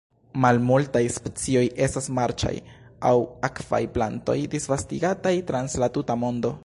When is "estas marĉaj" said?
1.87-2.53